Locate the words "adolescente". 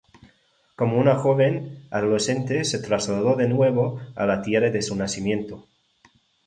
1.91-2.65